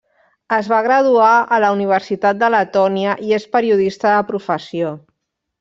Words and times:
Es 0.55 0.69
va 0.71 0.79
graduar 0.85 1.33
a 1.57 1.59
la 1.65 1.69
Universitat 1.75 2.41
de 2.45 2.49
Letònia 2.55 3.15
i 3.29 3.37
és 3.41 3.47
periodista 3.59 4.15
de 4.17 4.29
professió. 4.35 4.99